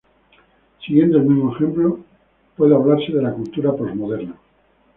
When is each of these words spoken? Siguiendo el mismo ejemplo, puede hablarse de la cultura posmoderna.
Siguiendo 0.83 1.19
el 1.19 1.25
mismo 1.25 1.53
ejemplo, 1.55 1.99
puede 2.57 2.73
hablarse 2.73 3.11
de 3.11 3.21
la 3.21 3.33
cultura 3.33 3.71
posmoderna. 3.75 4.33